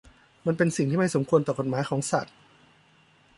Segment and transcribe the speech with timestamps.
[0.45, 2.35] มันเป็นสิ่งที่ไม่สมควรต่อกฎหมายของสัตว์